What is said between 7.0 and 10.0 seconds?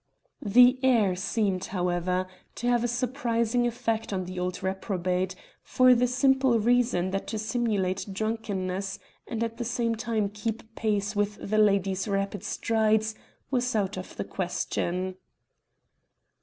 that to simulate drunkenness and at the same